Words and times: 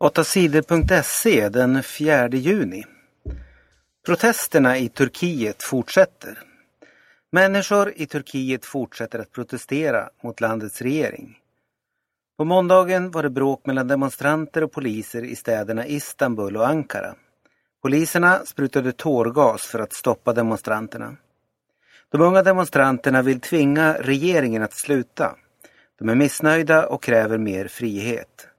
8sidor.se 0.00 1.48
den 1.48 1.82
4 1.82 2.28
juni. 2.28 2.84
Protesterna 4.06 4.78
i 4.78 4.88
Turkiet 4.88 5.62
fortsätter. 5.62 6.38
Människor 7.32 7.92
i 7.96 8.06
Turkiet 8.06 8.64
fortsätter 8.64 9.18
att 9.18 9.32
protestera 9.32 10.08
mot 10.22 10.40
landets 10.40 10.82
regering. 10.82 11.38
På 12.38 12.44
måndagen 12.44 13.10
var 13.10 13.22
det 13.22 13.30
bråk 13.30 13.66
mellan 13.66 13.88
demonstranter 13.88 14.64
och 14.64 14.72
poliser 14.72 15.24
i 15.24 15.36
städerna 15.36 15.86
Istanbul 15.86 16.56
och 16.56 16.68
Ankara. 16.68 17.14
Poliserna 17.82 18.38
sprutade 18.44 18.92
tårgas 18.92 19.62
för 19.62 19.78
att 19.78 19.92
stoppa 19.92 20.32
demonstranterna. 20.32 21.16
De 22.08 22.20
unga 22.20 22.42
demonstranterna 22.42 23.22
vill 23.22 23.40
tvinga 23.40 23.94
regeringen 24.00 24.62
att 24.62 24.74
sluta. 24.74 25.36
De 25.98 26.08
är 26.08 26.14
missnöjda 26.14 26.86
och 26.86 27.02
kräver 27.02 27.38
mer 27.38 27.68
frihet. 27.68 28.49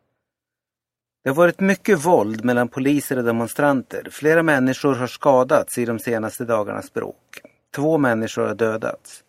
Det 1.23 1.29
har 1.29 1.35
varit 1.35 1.59
mycket 1.59 2.05
våld 2.05 2.45
mellan 2.45 2.67
poliser 2.67 3.17
och 3.17 3.23
demonstranter. 3.23 4.07
Flera 4.11 4.43
människor 4.43 4.95
har 4.95 5.07
skadats 5.07 5.77
i 5.77 5.85
de 5.85 5.99
senaste 5.99 6.45
dagarnas 6.45 6.93
bråk. 6.93 7.41
Två 7.75 7.97
människor 7.97 8.47
har 8.47 8.55
dödats. 8.55 9.23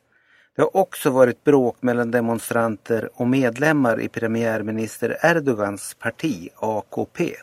Det 0.56 0.62
har 0.62 0.76
också 0.76 1.10
varit 1.10 1.44
bråk 1.44 1.76
mellan 1.82 2.10
demonstranter 2.10 3.10
och 3.14 3.28
medlemmar 3.28 4.00
i 4.00 4.08
premiärminister 4.08 5.18
Erdogans 5.22 5.94
parti 5.94 6.48
AKP. 6.56 7.34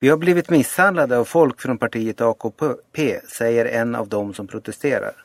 Vi 0.00 0.08
har 0.08 0.16
blivit 0.16 0.50
misshandlade 0.50 1.18
av 1.18 1.24
folk 1.24 1.60
från 1.60 1.78
partiet 1.78 2.20
AKP, 2.20 3.20
säger 3.28 3.64
en 3.64 3.94
av 3.94 4.08
dem 4.08 4.34
som 4.34 4.46
protesterar. 4.46 5.24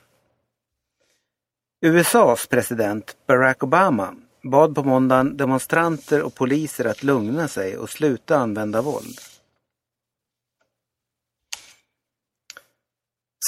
USAs 1.82 2.48
president 2.48 3.18
Barack 3.28 3.64
Obama 3.64 4.16
bad 4.50 4.76
på 4.76 4.84
måndagen 4.84 5.38
demonstranter 5.38 6.22
och 6.24 6.36
poliser 6.36 6.86
att 6.86 7.04
lugna 7.04 7.48
sig 7.48 7.78
och 7.78 7.90
sluta 7.90 8.38
använda 8.38 8.82
våld. 8.82 9.20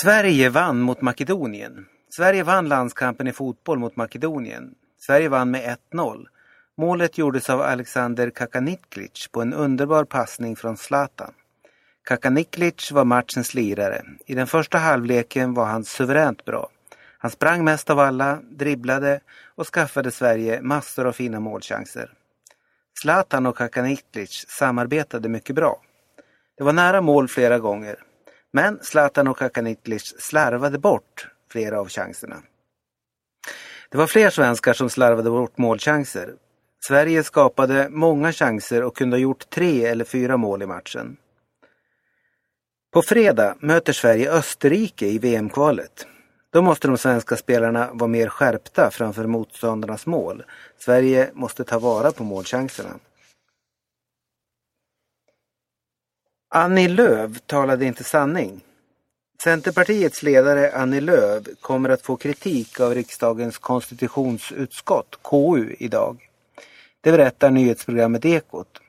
Sverige 0.03 0.49
vann 0.49 0.79
mot 0.79 1.01
Makedonien. 1.01 1.85
Sverige 2.09 2.43
vann 2.43 2.67
landskampen 2.67 3.27
i 3.27 3.31
fotboll 3.31 3.79
mot 3.79 3.95
Makedonien. 3.95 4.75
Sverige 4.97 5.29
vann 5.29 5.51
med 5.51 5.77
1-0. 5.93 6.25
Målet 6.77 7.17
gjordes 7.17 7.49
av 7.49 7.61
Alexander 7.61 8.29
Kakaniklic 8.29 9.27
på 9.31 9.41
en 9.41 9.53
underbar 9.53 10.03
passning 10.03 10.55
från 10.55 10.77
Zlatan. 10.77 11.33
Kakaniklic 12.03 12.91
var 12.91 13.05
matchens 13.05 13.53
lirare. 13.53 14.05
I 14.25 14.35
den 14.35 14.47
första 14.47 14.77
halvleken 14.77 15.53
var 15.53 15.65
han 15.65 15.85
suveränt 15.85 16.45
bra. 16.45 16.69
Han 17.21 17.31
sprang 17.31 17.63
mest 17.63 17.89
av 17.89 17.99
alla, 17.99 18.39
dribblade 18.49 19.19
och 19.55 19.67
skaffade 19.67 20.11
Sverige 20.11 20.61
massor 20.61 21.07
av 21.07 21.11
fina 21.11 21.39
målchanser. 21.39 22.13
Zlatan 23.01 23.45
och 23.45 23.57
Kakanitlic 23.57 24.45
samarbetade 24.47 25.29
mycket 25.29 25.55
bra. 25.55 25.81
Det 26.57 26.63
var 26.63 26.73
nära 26.73 27.01
mål 27.01 27.27
flera 27.27 27.59
gånger. 27.59 27.95
Men 28.53 28.79
Zlatan 28.81 29.27
och 29.27 29.37
Kakanitlic 29.37 30.15
slarvade 30.19 30.79
bort 30.79 31.27
flera 31.51 31.79
av 31.79 31.89
chanserna. 31.89 32.41
Det 33.91 33.97
var 33.97 34.07
fler 34.07 34.29
svenskar 34.29 34.73
som 34.73 34.89
slarvade 34.89 35.29
bort 35.29 35.57
målchanser. 35.57 36.33
Sverige 36.87 37.23
skapade 37.23 37.89
många 37.89 38.31
chanser 38.31 38.83
och 38.83 38.95
kunde 38.95 39.15
ha 39.15 39.21
gjort 39.21 39.49
tre 39.49 39.85
eller 39.85 40.05
fyra 40.05 40.37
mål 40.37 40.61
i 40.61 40.65
matchen. 40.65 41.17
På 42.93 43.01
fredag 43.01 43.55
möter 43.59 43.93
Sverige 43.93 44.31
Österrike 44.31 45.05
i 45.05 45.19
VM-kvalet. 45.19 46.07
Då 46.51 46.61
måste 46.61 46.87
de 46.87 46.97
svenska 46.97 47.35
spelarna 47.37 47.89
vara 47.93 48.07
mer 48.07 48.29
skärpta 48.29 48.91
framför 48.91 49.25
motståndarnas 49.25 50.05
mål. 50.05 50.43
Sverige 50.77 51.31
måste 51.33 51.63
ta 51.63 51.79
vara 51.79 52.11
på 52.11 52.23
målchanserna. 52.23 52.99
Annie 56.49 56.87
Lööf 56.87 57.41
talade 57.45 57.85
inte 57.85 58.03
sanning. 58.03 58.61
Centerpartiets 59.43 60.23
ledare 60.23 60.71
Annie 60.73 61.01
Lööf 61.01 61.43
kommer 61.61 61.89
att 61.89 62.01
få 62.01 62.15
kritik 62.15 62.79
av 62.79 62.95
riksdagens 62.95 63.57
konstitutionsutskott, 63.57 65.19
KU, 65.21 65.75
idag. 65.79 66.29
Det 67.01 67.11
berättar 67.11 67.49
nyhetsprogrammet 67.51 68.25
Ekot. 68.25 68.79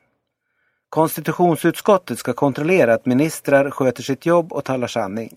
Konstitutionsutskottet 0.89 2.19
ska 2.19 2.33
kontrollera 2.33 2.95
att 2.95 3.07
ministrar 3.07 3.71
sköter 3.71 4.03
sitt 4.03 4.27
jobb 4.27 4.53
och 4.53 4.65
talar 4.65 4.87
sanning. 4.87 5.37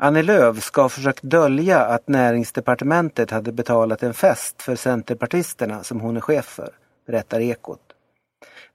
Annie 0.00 0.22
Lööf 0.22 0.62
ska 0.62 0.82
ha 0.82 0.88
försökt 0.88 1.22
dölja 1.22 1.84
att 1.84 2.08
näringsdepartementet 2.08 3.30
hade 3.30 3.52
betalat 3.52 4.02
en 4.02 4.14
fest 4.14 4.62
för 4.62 4.76
centerpartisterna 4.76 5.82
som 5.82 6.00
hon 6.00 6.16
är 6.16 6.20
chef 6.20 6.44
för, 6.44 6.70
berättar 7.06 7.40
Ekot. 7.40 7.80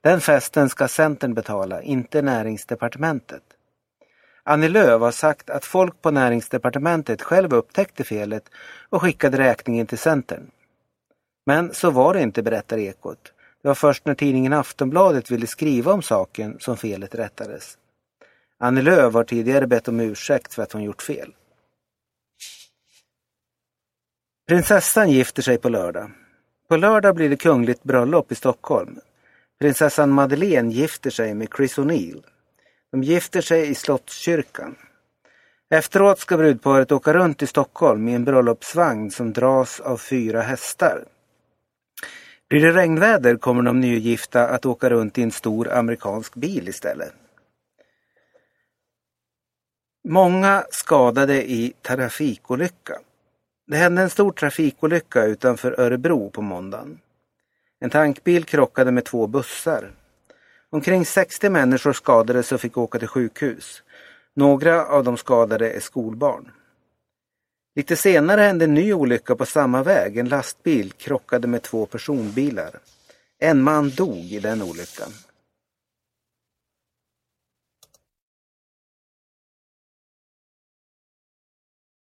Den 0.00 0.20
festen 0.20 0.68
ska 0.68 0.88
Centern 0.88 1.34
betala, 1.34 1.82
inte 1.82 2.22
näringsdepartementet. 2.22 3.42
Annie 4.42 4.68
Lööf 4.68 5.00
har 5.00 5.10
sagt 5.10 5.50
att 5.50 5.64
folk 5.64 6.02
på 6.02 6.10
näringsdepartementet 6.10 7.22
själv 7.22 7.54
upptäckte 7.54 8.04
felet 8.04 8.44
och 8.88 9.02
skickade 9.02 9.38
räkningen 9.38 9.86
till 9.86 9.98
Centern. 9.98 10.50
Men 11.46 11.74
så 11.74 11.90
var 11.90 12.14
det 12.14 12.22
inte, 12.22 12.42
berättar 12.42 12.78
Ekot. 12.78 13.32
Det 13.62 13.68
var 13.68 13.74
först 13.74 14.06
när 14.06 14.14
tidningen 14.14 14.52
Aftonbladet 14.52 15.30
ville 15.30 15.46
skriva 15.46 15.92
om 15.92 16.02
saken 16.02 16.56
som 16.60 16.76
felet 16.76 17.14
rättades. 17.14 17.78
Annie 18.58 18.82
Lööf 18.82 19.14
har 19.14 19.24
tidigare 19.24 19.66
bett 19.66 19.88
om 19.88 20.00
ursäkt 20.00 20.54
för 20.54 20.62
att 20.62 20.72
hon 20.72 20.82
gjort 20.82 21.02
fel. 21.02 21.34
Prinsessan 24.48 25.10
gifter 25.10 25.42
sig 25.42 25.58
på 25.58 25.68
lördag. 25.68 26.10
På 26.68 26.76
lördag 26.76 27.14
blir 27.14 27.30
det 27.30 27.36
kungligt 27.36 27.82
bröllop 27.82 28.32
i 28.32 28.34
Stockholm. 28.34 28.98
Prinsessan 29.60 30.10
Madeleine 30.10 30.72
gifter 30.72 31.10
sig 31.10 31.34
med 31.34 31.48
Chris 31.56 31.78
O'Neill. 31.78 32.22
De 32.92 33.02
gifter 33.02 33.40
sig 33.40 33.70
i 33.70 33.74
Slottskyrkan. 33.74 34.76
Efteråt 35.70 36.18
ska 36.18 36.36
brudparet 36.36 36.92
åka 36.92 37.14
runt 37.14 37.42
i 37.42 37.46
Stockholm 37.46 38.08
i 38.08 38.14
en 38.14 38.24
bröllopsvagn 38.24 39.10
som 39.10 39.32
dras 39.32 39.80
av 39.80 39.96
fyra 39.96 40.42
hästar. 40.42 41.04
Blir 42.48 42.60
det 42.60 42.72
regnväder 42.72 43.36
kommer 43.36 43.62
de 43.62 43.80
nygifta 43.80 44.48
att 44.48 44.66
åka 44.66 44.90
runt 44.90 45.18
i 45.18 45.22
en 45.22 45.30
stor 45.30 45.72
amerikansk 45.72 46.34
bil 46.34 46.68
istället. 46.68 47.12
Många 50.08 50.64
skadade 50.70 51.50
i 51.50 51.72
trafikolycka. 51.82 52.98
Det 53.66 53.76
hände 53.76 54.02
en 54.02 54.10
stor 54.10 54.32
trafikolycka 54.32 55.24
utanför 55.24 55.80
Örebro 55.80 56.30
på 56.30 56.42
måndagen. 56.42 57.00
En 57.80 57.90
tankbil 57.90 58.44
krockade 58.44 58.92
med 58.92 59.04
två 59.04 59.26
bussar. 59.26 59.90
Omkring 60.70 61.06
60 61.06 61.48
människor 61.50 61.92
skadades 61.92 62.52
och 62.52 62.60
fick 62.60 62.78
åka 62.78 62.98
till 62.98 63.08
sjukhus. 63.08 63.82
Några 64.36 64.86
av 64.86 65.04
de 65.04 65.16
skadade 65.16 65.70
är 65.70 65.80
skolbarn. 65.80 66.50
Lite 67.76 67.96
senare 67.96 68.40
hände 68.40 68.64
en 68.64 68.74
ny 68.74 68.92
olycka 68.92 69.36
på 69.36 69.46
samma 69.46 69.82
väg. 69.82 70.18
En 70.18 70.28
lastbil 70.28 70.92
krockade 70.92 71.48
med 71.48 71.62
två 71.62 71.86
personbilar. 71.86 72.70
En 73.38 73.62
man 73.62 73.90
dog 73.90 74.16
i 74.16 74.40
den 74.40 74.62
olyckan. 74.62 75.12